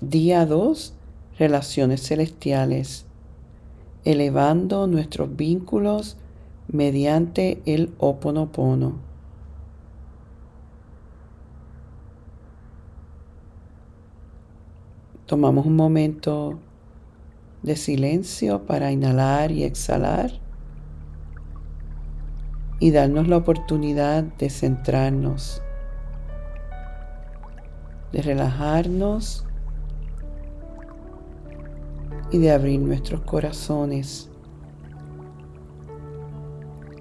Día 0.00 0.46
2. 0.46 0.94
Relaciones 1.40 2.06
celestiales. 2.06 3.04
Elevando 4.04 4.86
nuestros 4.86 5.34
vínculos 5.34 6.16
mediante 6.68 7.60
el 7.66 7.92
oponopono. 7.98 9.00
Tomamos 15.26 15.66
un 15.66 15.74
momento 15.74 16.60
de 17.64 17.74
silencio 17.74 18.66
para 18.66 18.92
inhalar 18.92 19.50
y 19.50 19.64
exhalar 19.64 20.30
y 22.78 22.92
darnos 22.92 23.26
la 23.26 23.38
oportunidad 23.38 24.22
de 24.22 24.48
centrarnos, 24.48 25.60
de 28.12 28.22
relajarnos 28.22 29.47
y 32.30 32.38
de 32.38 32.50
abrir 32.50 32.80
nuestros 32.80 33.22
corazones 33.22 34.30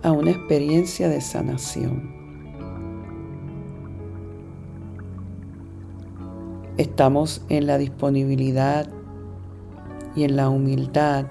a 0.03 0.11
una 0.11 0.31
experiencia 0.31 1.09
de 1.09 1.19
sanación. 1.19 2.15
Estamos 6.77 7.43
en 7.49 7.67
la 7.67 7.77
disponibilidad 7.77 8.87
y 10.15 10.23
en 10.23 10.35
la 10.35 10.49
humildad 10.49 11.25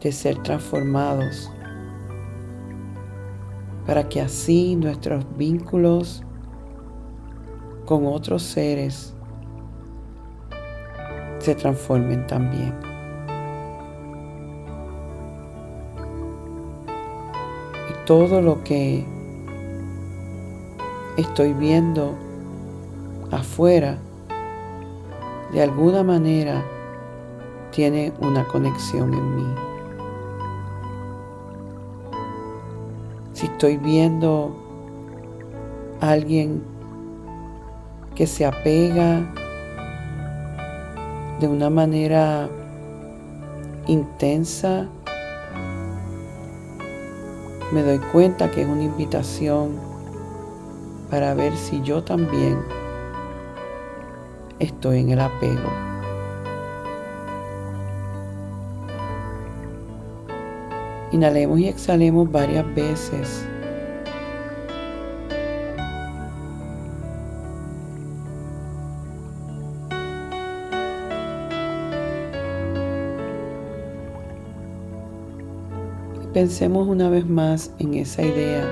de 0.00 0.12
ser 0.12 0.42
transformados 0.42 1.50
para 3.86 4.08
que 4.08 4.20
así 4.20 4.76
nuestros 4.76 5.24
vínculos 5.36 6.22
con 7.84 8.06
otros 8.06 8.42
seres 8.42 9.14
se 11.48 11.54
transformen 11.54 12.26
también. 12.26 12.74
Y 17.88 18.04
todo 18.04 18.42
lo 18.42 18.62
que 18.64 19.02
estoy 21.16 21.54
viendo 21.54 22.12
afuera, 23.30 23.96
de 25.54 25.62
alguna 25.62 26.02
manera, 26.02 26.62
tiene 27.70 28.12
una 28.20 28.44
conexión 28.44 29.14
en 29.14 29.36
mí. 29.36 29.54
Si 33.32 33.46
estoy 33.46 33.78
viendo 33.78 34.54
a 36.02 36.10
alguien 36.10 36.62
que 38.14 38.26
se 38.26 38.44
apega 38.44 39.32
de 41.40 41.46
una 41.46 41.70
manera 41.70 42.48
intensa, 43.86 44.88
me 47.72 47.82
doy 47.82 47.98
cuenta 48.12 48.50
que 48.50 48.62
es 48.62 48.68
una 48.68 48.82
invitación 48.82 49.76
para 51.10 51.34
ver 51.34 51.56
si 51.56 51.80
yo 51.82 52.02
también 52.02 52.58
estoy 54.58 55.00
en 55.00 55.10
el 55.10 55.20
apego. 55.20 55.70
Inhalemos 61.12 61.58
y 61.60 61.68
exhalemos 61.68 62.30
varias 62.30 62.74
veces. 62.74 63.46
Pensemos 76.32 76.86
una 76.86 77.08
vez 77.08 77.26
más 77.26 77.70
en 77.78 77.94
esa 77.94 78.20
idea 78.22 78.62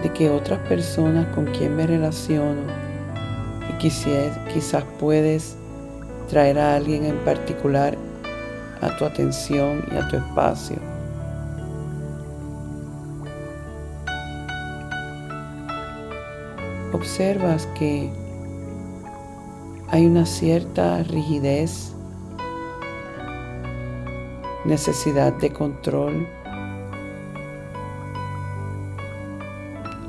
de 0.00 0.12
que 0.12 0.30
otras 0.30 0.60
personas 0.68 1.26
con 1.34 1.46
quien 1.46 1.74
me 1.74 1.84
relaciono 1.84 2.60
y 3.68 3.78
quizás, 3.78 4.38
quizás 4.54 4.84
puedes 5.00 5.56
traer 6.28 6.56
a 6.56 6.76
alguien 6.76 7.04
en 7.04 7.16
particular 7.24 7.98
a 8.80 8.96
tu 8.96 9.04
atención 9.04 9.82
y 9.90 9.96
a 9.96 10.06
tu 10.06 10.18
espacio. 10.18 10.76
Observas 16.92 17.66
que 17.76 18.08
hay 19.88 20.06
una 20.06 20.24
cierta 20.26 21.02
rigidez 21.02 21.92
necesidad 24.68 25.32
de 25.32 25.50
control, 25.50 26.28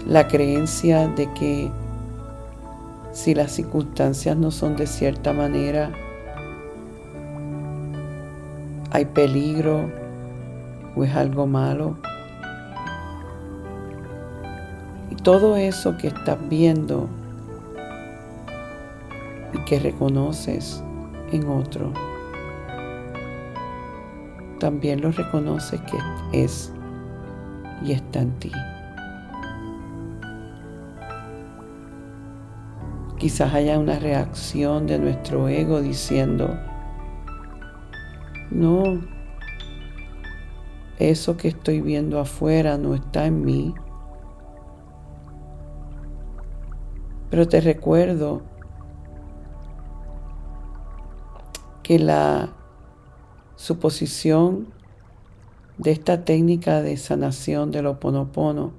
la 0.06 0.28
creencia 0.28 1.08
de 1.08 1.32
que 1.34 1.72
si 3.14 3.34
las 3.34 3.54
circunstancias 3.54 4.36
no 4.36 4.52
son 4.52 4.76
de 4.76 4.86
cierta 4.86 5.34
manera, 5.34 5.92
hay 8.92 9.06
peligro 9.06 9.90
o 10.96 11.04
es 11.04 11.16
algo 11.16 11.48
malo. 11.48 11.98
Y 15.10 15.16
todo 15.16 15.56
eso 15.56 15.98
que 15.98 16.08
estás 16.08 16.38
viendo 16.50 17.08
y 19.54 19.64
que 19.66 19.80
reconoces 19.80 20.84
en 21.32 21.48
otro 21.48 21.94
también 24.60 25.02
lo 25.02 25.12
reconoce 25.12 25.80
que 25.84 26.44
es 26.44 26.74
y 27.84 27.94
está 27.94 28.20
en 28.20 28.32
ti. 28.40 28.52
Quizás 33.18 33.54
haya 33.54 33.80
una 33.80 34.00
reacción 34.00 34.88
de 34.88 35.00
nuestro 35.00 35.50
ego 35.50 35.82
diciendo, 35.82 36.58
no, 38.52 39.02
eso 41.00 41.36
que 41.38 41.50
estoy 41.50 41.82
viendo 41.82 42.20
afuera 42.20 42.78
no 42.78 42.94
está 42.94 43.26
en 43.26 43.44
mí. 43.44 43.74
Pero 47.30 47.48
te 47.48 47.62
recuerdo 47.62 48.42
que 51.84 52.00
la 52.00 52.50
suposición 53.60 54.68
de 55.78 55.92
esta 55.92 56.24
técnica 56.24 56.82
de 56.82 56.96
sanación 56.96 57.72
del 57.72 57.88
oponopono 57.88 58.72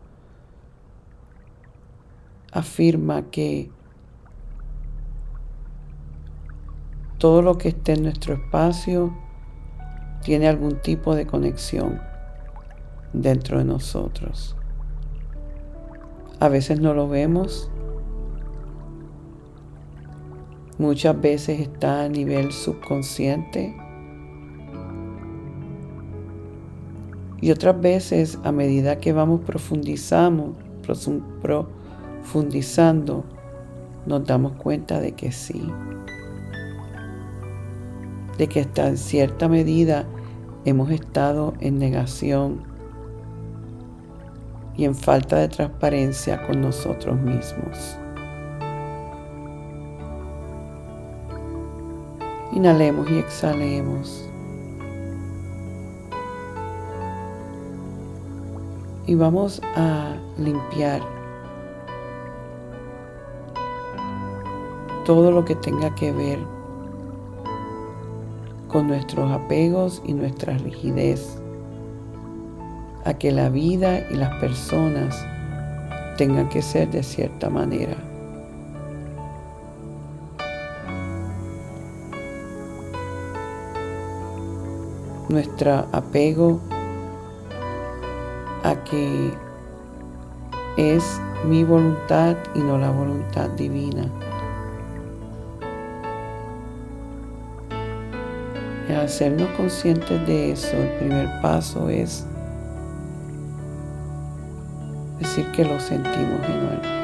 afirma 2.51 3.31
que 3.31 3.71
todo 7.19 7.43
lo 7.43 7.59
que 7.59 7.69
esté 7.69 7.93
en 7.93 8.05
nuestro 8.05 8.33
espacio 8.33 9.15
tiene 10.23 10.49
algún 10.49 10.81
tipo 10.81 11.15
de 11.15 11.27
conexión 11.27 12.01
dentro 13.13 13.59
de 13.59 13.65
nosotros. 13.67 14.57
A 16.41 16.49
veces 16.49 16.81
no 16.81 16.95
lo 16.95 17.07
vemos, 17.07 17.71
muchas 20.79 21.21
veces 21.21 21.61
está 21.61 22.05
a 22.05 22.09
nivel 22.09 22.51
subconsciente 22.51 23.77
Y 27.41 27.51
otras 27.51 27.81
veces, 27.81 28.39
a 28.45 28.53
medida 28.53 28.99
que 28.99 29.13
vamos 29.13 29.41
profundizando, 29.41 30.55
profundizando, 31.43 33.25
nos 34.07 34.27
damos 34.27 34.53
cuenta 34.53 35.01
de 35.01 35.13
que 35.13 35.33
sí. 35.33 35.67
De 38.37 38.47
que 38.47 38.61
hasta 38.61 38.89
en 38.89 38.99
cierta 38.99 39.49
medida 39.49 40.07
hemos 40.65 40.91
estado 40.91 41.55
en 41.61 41.79
negación 41.79 42.63
y 44.77 44.85
en 44.85 44.95
falta 44.95 45.37
de 45.37 45.49
transparencia 45.49 46.47
con 46.47 46.61
nosotros 46.61 47.19
mismos. 47.21 47.99
Inhalemos 52.53 53.11
y 53.11 53.19
exhalemos. 53.19 54.30
y 59.11 59.17
vamos 59.17 59.61
a 59.75 60.15
limpiar 60.39 61.03
todo 65.05 65.33
lo 65.33 65.45
que 65.45 65.57
tenga 65.57 65.93
que 65.97 66.13
ver 66.13 66.39
con 68.69 68.87
nuestros 68.87 69.29
apegos 69.33 70.01
y 70.07 70.13
nuestra 70.13 70.57
rigidez 70.59 71.43
a 73.05 73.15
que 73.15 73.33
la 73.33 73.49
vida 73.49 74.09
y 74.13 74.15
las 74.15 74.33
personas 74.37 75.27
tengan 76.17 76.49
que 76.49 76.63
ser 76.63 76.89
de 76.93 77.03
cierta 77.03 77.51
manera. 77.51 77.97
Nuestro 85.29 85.85
apego 85.91 86.61
a 88.65 88.75
que 88.85 89.33
es 90.77 91.21
mi 91.47 91.65
voluntad 91.65 92.37
y 92.55 92.61
no 92.61 92.79
la 92.79 92.91
voluntad 92.91 93.49
divina. 93.51 94.05
Y 98.89 98.93
al 98.93 99.07
hacernos 99.07 99.49
conscientes 99.57 100.27
de 100.27 100.53
eso, 100.53 100.77
el 100.77 100.91
primer 100.99 101.41
paso 101.41 101.89
es 101.89 102.27
decir 105.19 105.47
que 105.53 105.65
lo 105.65 105.79
sentimos 105.79 106.41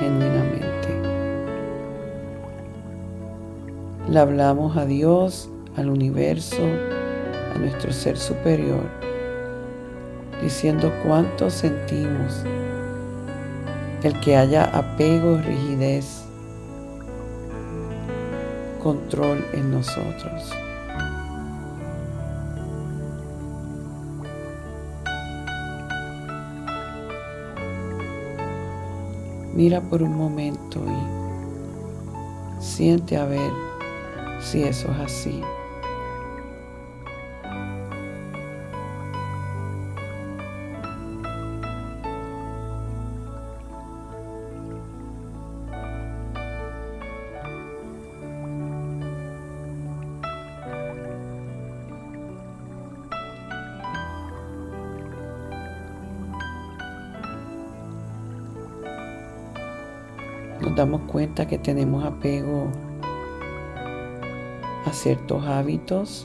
genuinamente. 0.01 0.67
Le 4.09 4.19
hablamos 4.19 4.77
a 4.77 4.87
Dios, 4.87 5.51
al 5.77 5.91
universo, 5.91 6.63
a 7.55 7.59
nuestro 7.59 7.93
ser 7.93 8.17
superior, 8.17 9.06
diciendo 10.43 10.93
cuánto 11.05 11.51
sentimos 11.51 12.45
el 14.03 14.19
que 14.21 14.37
haya 14.37 14.65
apego, 14.65 15.39
rigidez, 15.39 16.25
control 18.83 19.45
en 19.53 19.71
nosotros. 19.71 20.53
Mira 29.55 29.81
por 29.81 30.03
un 30.03 30.15
momento 30.15 30.81
y 30.87 32.63
siente 32.63 33.17
a 33.17 33.25
ver 33.25 33.51
si 34.39 34.63
eso 34.63 34.89
es 34.93 34.99
así. 34.99 35.43
Nos 60.61 60.75
damos 60.75 61.03
cuenta 61.03 61.47
que 61.47 61.59
tenemos 61.59 62.05
apego 62.05 62.69
a 64.85 64.93
ciertos 64.93 65.45
hábitos. 65.45 66.25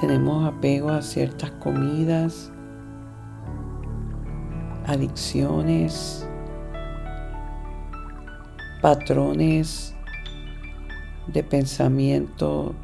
Tenemos 0.00 0.46
apego 0.46 0.90
a 0.90 1.02
ciertas 1.02 1.50
comidas, 1.52 2.52
adicciones, 4.86 6.28
patrones 8.82 9.94
de 11.26 11.42
pensamiento 11.42 12.74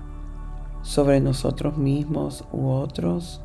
sobre 0.82 1.20
nosotros 1.20 1.76
mismos 1.76 2.44
u 2.52 2.70
otros. 2.70 3.42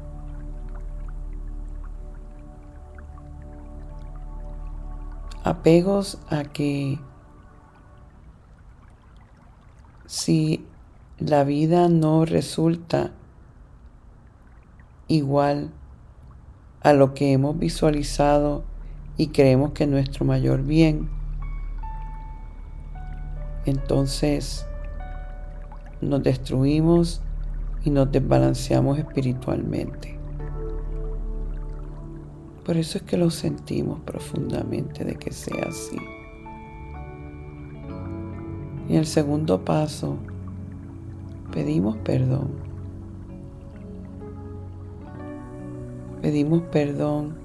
Apegos 5.45 6.17
a 6.27 6.43
que 6.43 6.97
si 10.07 10.65
la 11.19 11.43
vida 11.43 11.87
no 11.87 12.25
resulta 12.25 13.11
igual 15.07 15.69
a 16.81 16.93
lo 16.93 17.13
que 17.13 17.31
hemos 17.31 17.59
visualizado 17.59 18.63
y 19.17 19.27
creemos 19.27 19.73
que 19.73 19.83
es 19.83 19.89
nuestro 19.91 20.25
mayor 20.25 20.63
bien, 20.63 21.11
entonces 23.67 24.65
nos 26.01 26.23
destruimos 26.23 27.21
y 27.83 27.91
nos 27.91 28.11
desbalanceamos 28.11 28.97
espiritualmente. 28.97 30.14
Por 32.65 32.77
eso 32.77 32.97
es 32.97 33.03
que 33.03 33.15
lo 33.15 33.29
sentimos 33.29 33.99
profundamente 33.99 35.05
de 35.05 35.15
que 35.15 35.31
sea 35.31 35.67
así. 35.69 35.97
Y 38.89 38.95
el 38.95 39.05
segundo 39.05 39.63
paso, 39.63 40.17
pedimos 41.51 41.95
perdón. 41.97 42.49
Pedimos 46.23 46.63
perdón 46.63 47.37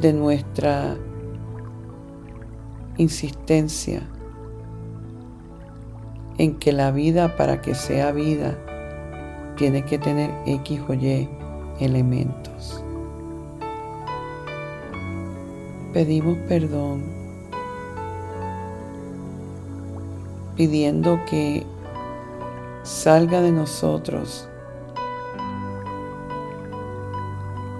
de 0.00 0.12
nuestra 0.12 0.96
insistencia 2.96 4.02
en 6.36 6.58
que 6.58 6.72
la 6.72 6.90
vida 6.90 7.36
para 7.36 7.60
que 7.60 7.76
sea 7.76 8.10
vida 8.10 8.58
tiene 9.60 9.84
que 9.84 9.98
tener 9.98 10.30
X 10.46 10.80
o 10.88 10.94
Y 10.94 11.28
elementos. 11.80 12.82
Pedimos 15.92 16.38
perdón 16.48 17.02
pidiendo 20.56 21.20
que 21.28 21.66
salga 22.84 23.42
de 23.42 23.52
nosotros 23.52 24.48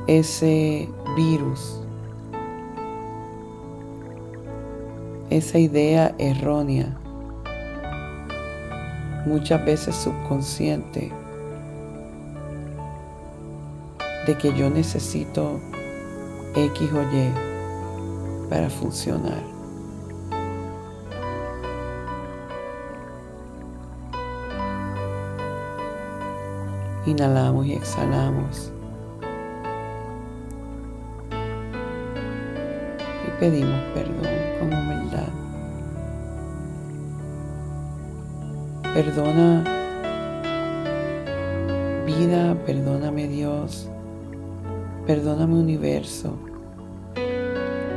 ese 0.06 0.86
virus, 1.16 1.80
esa 5.30 5.58
idea 5.58 6.14
errónea, 6.18 6.94
muchas 9.24 9.64
veces 9.64 9.94
subconsciente, 9.96 11.10
de 14.30 14.38
que 14.38 14.54
yo 14.54 14.70
necesito 14.70 15.58
X 16.54 16.92
o 16.92 17.02
Y 17.02 17.32
para 18.48 18.70
funcionar. 18.70 19.42
Inhalamos 27.06 27.66
y 27.66 27.72
exhalamos. 27.72 28.70
Y 33.26 33.40
pedimos 33.40 33.80
perdón 33.94 34.28
con 34.60 34.68
humildad. 34.72 35.28
Perdona 38.94 39.64
vida, 42.06 42.56
perdóname 42.64 43.26
Dios 43.26 43.90
Perdóname 45.06 45.54
universo 45.54 46.36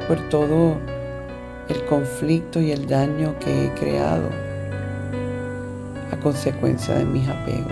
por 0.07 0.17
todo 0.29 0.75
el 1.69 1.85
conflicto 1.85 2.59
y 2.59 2.71
el 2.71 2.87
daño 2.87 3.35
que 3.39 3.65
he 3.65 3.73
creado 3.73 4.29
a 6.11 6.19
consecuencia 6.19 6.95
de 6.95 7.05
mis 7.05 7.27
apegos. 7.27 7.71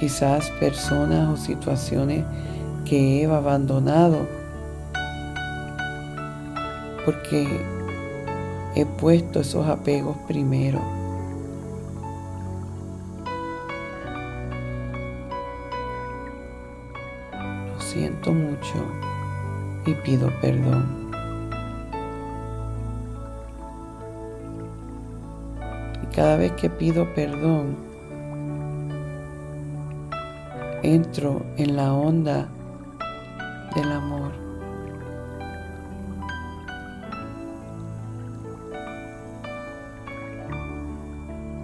Quizás 0.00 0.50
personas 0.60 1.28
o 1.28 1.36
situaciones 1.36 2.24
que 2.84 3.22
he 3.22 3.26
abandonado 3.26 4.26
porque 7.04 7.46
he 8.74 8.86
puesto 8.86 9.40
esos 9.40 9.66
apegos 9.66 10.16
primero. 10.26 11.03
Mucho 18.32 18.84
y 19.86 19.94
pido 19.94 20.30
perdón. 20.40 21.10
Y 26.02 26.14
cada 26.14 26.36
vez 26.36 26.52
que 26.52 26.70
pido 26.70 27.12
perdón, 27.14 27.76
entro 30.82 31.42
en 31.56 31.76
la 31.76 31.92
onda 31.92 32.48
del 33.74 33.92
amor. 33.92 34.32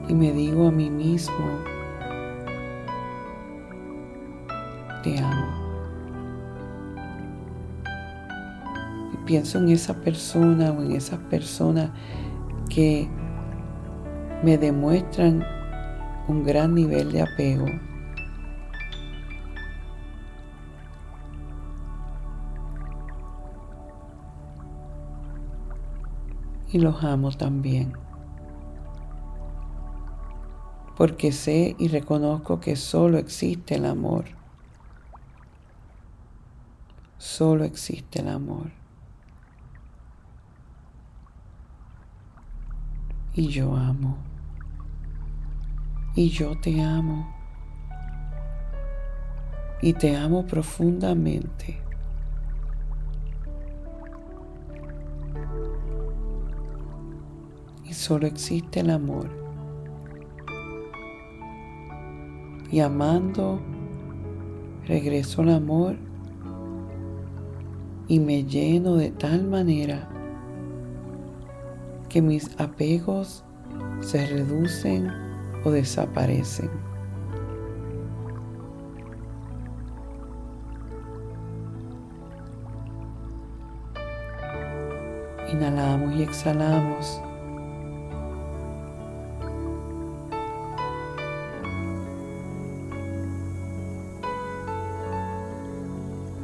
Y 0.08 0.14
me 0.14 0.32
digo 0.32 0.68
a 0.68 0.72
mí 0.72 0.90
mismo, 0.90 1.60
te 5.04 5.18
amo. 5.18 5.39
Pienso 9.30 9.58
en 9.58 9.68
esa 9.68 9.94
persona 9.94 10.72
o 10.72 10.82
en 10.82 10.90
esas 10.90 11.20
personas 11.20 11.92
que 12.68 13.08
me 14.42 14.58
demuestran 14.58 15.46
un 16.26 16.42
gran 16.42 16.74
nivel 16.74 17.12
de 17.12 17.22
apego. 17.22 17.66
Y 26.72 26.80
los 26.80 27.04
amo 27.04 27.30
también. 27.30 27.92
Porque 30.96 31.30
sé 31.30 31.76
y 31.78 31.86
reconozco 31.86 32.58
que 32.58 32.74
solo 32.74 33.16
existe 33.16 33.76
el 33.76 33.86
amor. 33.86 34.24
Solo 37.18 37.62
existe 37.62 38.22
el 38.22 38.28
amor. 38.28 38.79
Y 43.34 43.48
yo 43.48 43.76
amo. 43.76 44.16
Y 46.14 46.28
yo 46.28 46.58
te 46.58 46.82
amo. 46.82 47.32
Y 49.80 49.92
te 49.92 50.16
amo 50.16 50.44
profundamente. 50.46 51.80
Y 57.84 57.92
solo 57.92 58.26
existe 58.26 58.80
el 58.80 58.90
amor. 58.90 59.30
Y 62.70 62.80
amando, 62.80 63.60
regreso 64.86 65.42
al 65.42 65.50
amor 65.50 65.96
y 68.10 68.18
me 68.18 68.42
lleno 68.42 68.96
de 68.96 69.12
tal 69.12 69.46
manera 69.46 70.09
que 72.10 72.20
mis 72.20 72.50
apegos 72.60 73.44
se 74.00 74.26
reducen 74.26 75.10
o 75.64 75.70
desaparecen. 75.70 76.70
Inhalamos 85.50 86.14
y 86.16 86.22
exhalamos. 86.22 87.22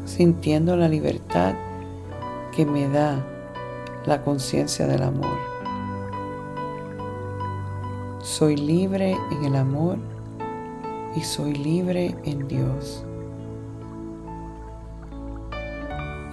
sintiendo 0.07 0.79
la 0.79 0.89
libertad 0.89 1.55
que 2.55 2.65
me 2.65 2.89
da 2.89 3.23
la 4.07 4.23
conciencia 4.23 4.87
del 4.87 5.03
amor. 5.03 5.56
Soy 8.27 8.57
libre 8.57 9.17
en 9.31 9.45
el 9.45 9.55
amor 9.55 9.99
y 11.15 11.21
soy 11.21 11.55
libre 11.55 12.13
en 12.25 12.49
Dios. 12.49 13.05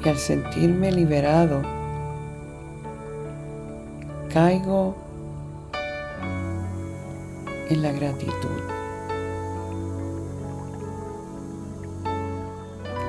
Y 0.04 0.10
al 0.10 0.18
sentirme 0.18 0.92
liberado, 0.92 1.62
caigo 4.34 4.96
en 7.70 7.82
la 7.84 7.92
gratitud. 7.92 8.64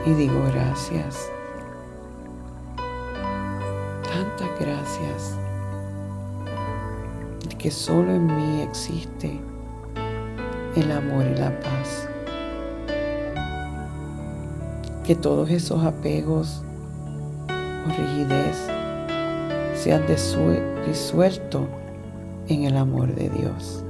y 0.07 0.13
digo 0.13 0.39
gracias. 0.53 1.31
Tantas 4.03 4.61
gracias 4.61 5.39
que 7.65 7.71
solo 7.71 8.15
en 8.15 8.27
mí 8.27 8.61
existe 8.61 9.41
el 10.77 10.93
amor 10.93 11.25
y 11.25 11.35
la 11.35 11.49
paz. 11.61 12.07
Que 15.03 15.15
todos 15.15 15.49
esos 15.49 15.83
apegos 15.83 16.63
o 17.49 17.89
rigidez 17.89 18.69
sean 19.77 20.03
disueltos 20.07 21.63
en 22.49 22.65
el 22.65 22.77
amor 22.77 23.15
de 23.15 23.31
Dios. 23.31 23.83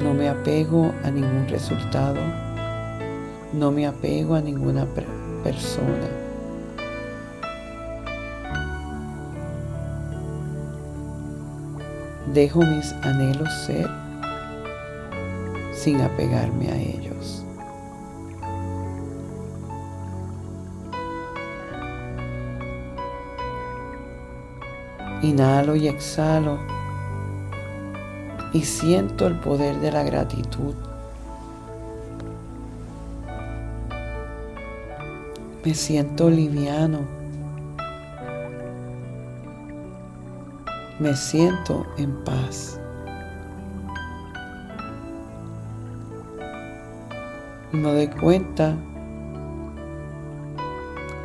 No 0.00 0.14
me 0.14 0.28
apego 0.28 0.92
a 1.02 1.10
ningún 1.10 1.48
resultado. 1.48 2.20
No 3.52 3.72
me 3.72 3.88
apego 3.88 4.36
a 4.36 4.40
ninguna 4.40 4.86
persona. 5.42 6.08
Dejo 12.32 12.60
mis 12.62 12.92
anhelos 13.02 13.52
ser 13.66 13.90
sin 15.72 16.00
apegarme 16.00 16.68
a 16.68 16.76
ellos. 16.76 17.44
Inhalo 25.22 25.76
y 25.76 25.88
exhalo 25.88 26.58
y 28.52 28.62
siento 28.62 29.26
el 29.26 29.38
poder 29.40 29.80
de 29.80 29.92
la 29.92 30.02
gratitud. 30.02 30.74
Me 35.62 35.74
siento 35.74 36.30
liviano. 36.30 37.00
Me 40.98 41.14
siento 41.14 41.86
en 41.98 42.24
paz. 42.24 42.80
Me 47.72 47.82
doy 47.82 48.08
cuenta, 48.08 48.74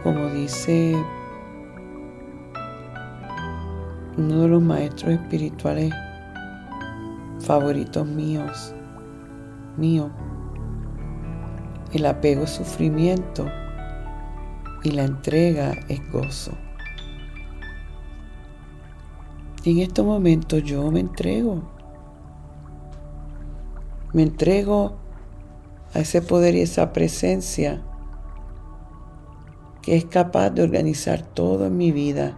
como 0.04 0.30
dice 0.32 1.02
uno 4.18 4.42
de 4.42 4.48
los 4.50 4.62
maestros 4.62 5.14
espirituales 5.14 5.94
favoritos 7.40 8.06
míos, 8.06 8.76
mío. 9.78 10.10
El 11.94 12.06
apego 12.06 12.44
es 12.44 12.50
sufrimiento 12.50 13.50
y 14.86 14.92
la 14.92 15.04
entrega 15.04 15.74
es 15.90 16.00
gozo. 16.12 16.52
Y 19.64 19.72
en 19.72 19.80
estos 19.80 20.06
momentos 20.06 20.64
yo 20.64 20.92
me 20.92 21.00
entrego. 21.00 21.64
Me 24.14 24.24
entrego 24.24 24.96
a 25.94 26.00
ese 26.00 26.22
poder 26.22 26.56
y 26.56 26.62
esa 26.62 26.94
presencia 26.94 27.82
que 29.82 29.96
es 29.96 30.06
capaz 30.06 30.52
de 30.52 30.64
organizar 30.64 31.22
todo 31.24 31.66
en 31.66 31.78
mi 31.78 31.92
vida 31.92 32.38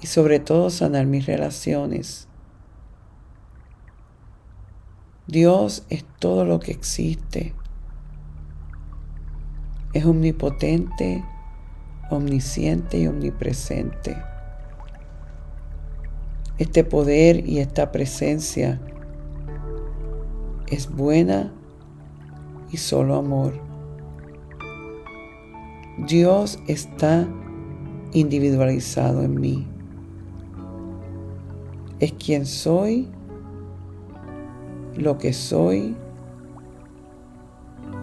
y 0.00 0.06
sobre 0.06 0.40
todo 0.40 0.70
sanar 0.70 1.06
mis 1.06 1.26
relaciones 1.26 2.28
Dios 5.26 5.84
es 5.88 6.04
todo 6.18 6.44
lo 6.44 6.60
que 6.60 6.72
existe. 6.72 7.54
Es 9.92 10.04
omnipotente, 10.04 11.24
omnisciente 12.10 12.98
y 12.98 13.06
omnipresente. 13.06 14.16
Este 16.58 16.84
poder 16.84 17.46
y 17.48 17.58
esta 17.58 17.92
presencia 17.92 18.80
es 20.68 20.90
buena 20.90 21.52
y 22.70 22.76
solo 22.78 23.16
amor. 23.16 23.60
Dios 26.06 26.58
está 26.66 27.28
individualizado 28.12 29.22
en 29.22 29.40
mí. 29.40 29.66
Es 32.00 32.12
quien 32.12 32.46
soy 32.46 33.08
lo 34.96 35.18
que 35.18 35.32
soy 35.32 35.96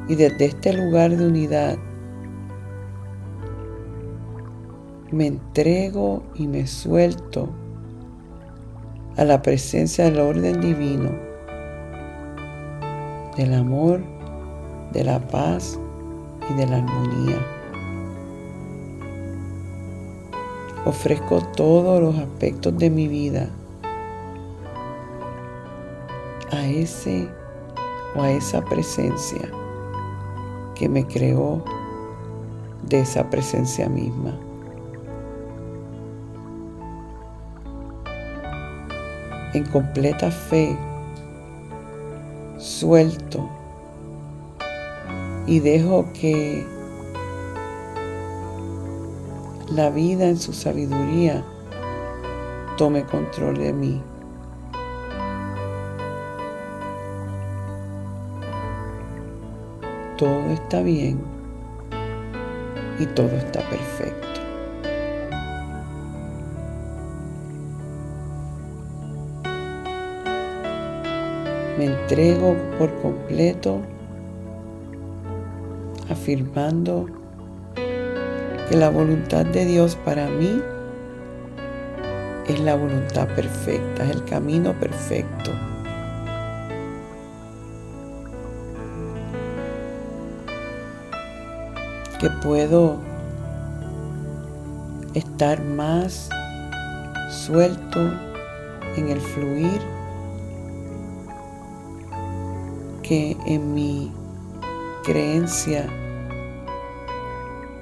y 0.10 0.16
desde 0.16 0.46
este 0.46 0.74
lugar 0.74 1.16
de 1.16 1.28
unidad 1.28 1.78
me 5.12 5.28
entrego 5.28 6.24
y 6.34 6.48
me 6.48 6.66
suelto 6.66 7.50
a 9.18 9.24
la 9.24 9.42
presencia 9.44 10.06
del 10.06 10.20
orden 10.20 10.62
divino, 10.62 11.12
del 13.38 13.54
amor, 13.54 14.01
de 14.94 15.04
la 15.04 15.20
paz 15.20 15.80
y 16.50 16.54
de 16.56 16.66
la 16.66 16.78
armonía. 16.78 17.38
Ofrezco 20.86 21.42
todos 21.56 22.01
los 22.01 22.18
aspectos 22.18 22.75
de 22.80 22.89
mi 22.89 23.08
vida 23.08 23.50
a 26.51 26.66
ese 26.66 27.28
o 28.16 28.24
a 28.24 28.32
esa 28.32 28.66
presencia 28.66 29.59
que 30.79 30.88
me 30.88 31.05
creó 31.05 31.62
de 32.88 33.01
esa 33.01 33.29
presencia 33.29 33.89
misma. 33.89 34.39
En 39.53 39.65
completa 39.65 40.31
fe, 40.31 40.77
suelto 42.57 43.50
y 45.48 45.59
dejo 45.59 46.05
que 46.13 46.65
la 49.69 49.89
vida 49.89 50.29
en 50.29 50.38
su 50.38 50.53
sabiduría 50.53 51.43
tome 52.77 53.03
control 53.03 53.57
de 53.57 53.74
mí. 53.74 54.01
Todo 60.20 60.52
está 60.52 60.82
bien 60.82 61.18
y 63.00 63.06
todo 63.06 63.30
está 63.38 63.62
perfecto. 63.70 64.28
Me 71.78 71.86
entrego 71.86 72.58
por 72.78 72.94
completo 73.02 73.80
afirmando 76.10 77.06
que 78.68 78.76
la 78.76 78.90
voluntad 78.90 79.46
de 79.46 79.64
Dios 79.64 79.96
para 80.04 80.28
mí 80.28 80.62
es 82.46 82.60
la 82.60 82.76
voluntad 82.76 83.26
perfecta, 83.36 84.04
es 84.04 84.18
el 84.18 84.26
camino 84.26 84.74
perfecto. 84.78 85.69
Que 92.20 92.30
puedo 92.30 92.98
estar 95.14 95.64
más 95.64 96.30
suelto 97.30 98.00
en 98.96 99.10
el 99.10 99.22
fluir 99.22 99.82
que 103.04 103.38
en 103.46 103.74
mi 103.74 104.12
creencia 105.04 105.88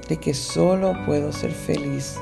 de 0.07 0.17
que 0.17 0.33
solo 0.33 0.93
puedo 1.05 1.33
ser 1.33 1.51
feliz 1.51 2.17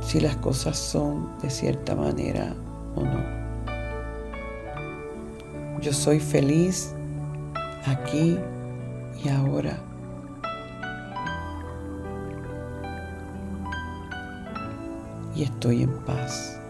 si 0.00 0.20
las 0.20 0.36
cosas 0.36 0.78
son 0.78 1.28
de 1.42 1.50
cierta 1.50 1.94
manera 1.94 2.54
o 2.94 3.02
no. 3.02 3.36
Yo 5.80 5.92
soy 5.92 6.20
feliz 6.20 6.95
aquí 7.86 8.38
y 9.22 9.28
ahora. 9.28 9.78
Y 15.34 15.44
estoy 15.44 15.82
en 15.82 15.92
paz. 16.04 16.60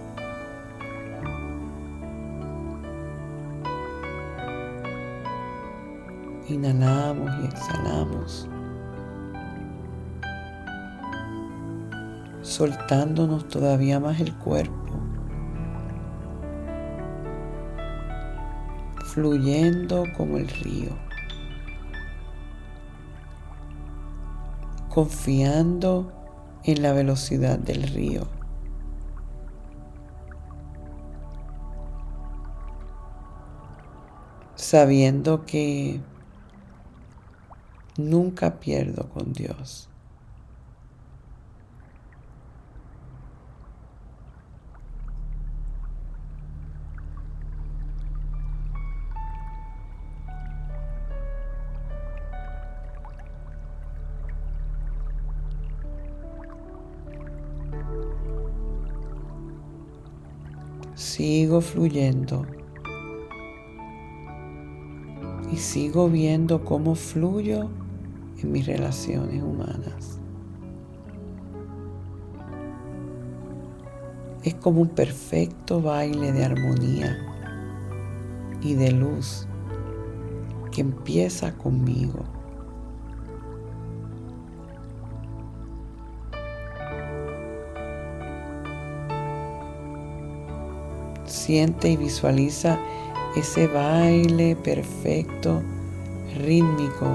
Inhalamos 6.48 7.30
y 7.42 7.46
exhalamos. 7.46 8.48
Soltándonos 12.42 13.48
todavía 13.48 13.98
más 13.98 14.20
el 14.20 14.32
cuerpo. 14.34 14.72
Fluyendo 19.06 20.04
como 20.16 20.36
el 20.38 20.48
río. 20.48 21.05
Confiando 24.96 26.10
en 26.64 26.80
la 26.80 26.94
velocidad 26.94 27.58
del 27.58 27.82
río. 27.82 28.26
Sabiendo 34.54 35.44
que 35.44 36.00
Nunca 37.98 38.60
pierdo 38.60 39.08
con 39.08 39.32
Dios. 39.32 39.88
Sigo 61.26 61.60
fluyendo 61.60 62.46
y 65.52 65.56
sigo 65.56 66.08
viendo 66.08 66.64
cómo 66.64 66.94
fluyo 66.94 67.68
en 68.40 68.52
mis 68.52 68.64
relaciones 68.64 69.42
humanas. 69.42 70.20
Es 74.44 74.54
como 74.54 74.82
un 74.82 74.88
perfecto 74.90 75.82
baile 75.82 76.30
de 76.30 76.44
armonía 76.44 77.18
y 78.62 78.74
de 78.74 78.92
luz 78.92 79.48
que 80.70 80.82
empieza 80.82 81.56
conmigo. 81.56 82.35
Siente 91.46 91.90
y 91.90 91.96
visualiza 91.96 92.76
ese 93.36 93.68
baile 93.68 94.56
perfecto, 94.56 95.62
rítmico 96.38 97.06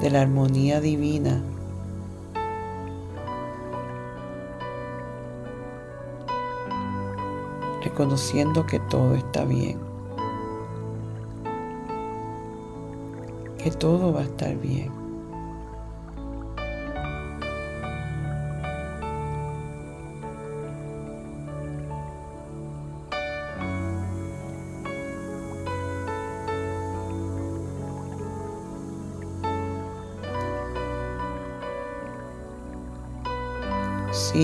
de 0.00 0.10
la 0.10 0.22
armonía 0.22 0.80
divina. 0.80 1.40
Reconociendo 7.84 8.66
que 8.66 8.80
todo 8.80 9.14
está 9.14 9.44
bien. 9.44 9.78
Que 13.62 13.70
todo 13.70 14.12
va 14.12 14.22
a 14.22 14.24
estar 14.24 14.56
bien. 14.56 14.99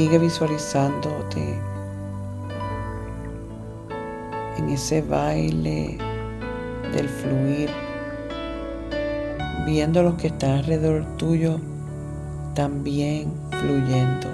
Sigue 0.07 0.19
visualizándote 0.21 1.59
en 4.57 4.69
ese 4.69 5.03
baile 5.03 5.99
del 6.92 7.09
fluir, 7.09 7.69
viendo 9.66 10.05
los 10.05 10.14
que 10.14 10.29
están 10.29 10.59
alrededor 10.59 11.05
tuyo 11.16 11.59
también 12.55 13.33
fluyendo. 13.51 14.29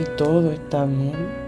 Y 0.00 0.16
todo 0.16 0.50
está 0.50 0.84
bien. 0.84 1.43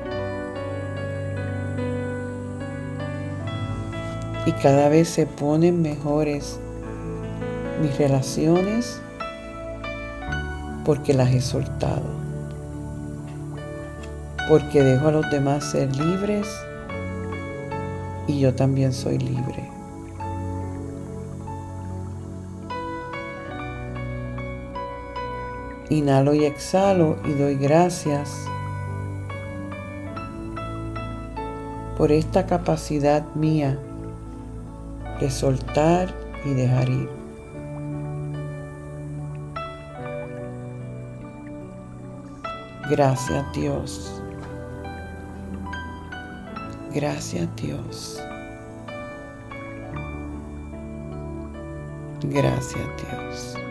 Y 4.46 4.52
cada 4.52 4.88
vez 4.88 5.08
se 5.08 5.26
ponen 5.26 5.82
mejores 5.82 6.60
mis 7.82 7.98
relaciones 7.98 9.02
porque 10.84 11.12
las 11.12 11.32
he 11.32 11.40
soltado, 11.40 12.04
porque 14.48 14.84
dejo 14.84 15.08
a 15.08 15.10
los 15.10 15.30
demás 15.30 15.64
ser 15.64 15.94
libres 15.96 16.46
y 18.28 18.38
yo 18.38 18.54
también 18.54 18.92
soy 18.92 19.18
libre. 19.18 19.68
Inhalo 25.90 26.34
y 26.34 26.44
exhalo 26.44 27.16
y 27.24 27.32
doy 27.32 27.56
gracias 27.56 28.32
por 31.96 32.12
esta 32.12 32.46
capacidad 32.46 33.24
mía 33.34 33.78
de 35.20 35.30
soltar 35.30 36.14
y 36.44 36.54
dejar 36.54 36.88
ir. 36.88 37.08
Gracias 42.90 43.44
Dios. 43.52 44.22
Gracias 46.94 47.48
Dios. 47.56 48.22
Gracias 52.22 52.86
Dios. 52.96 53.65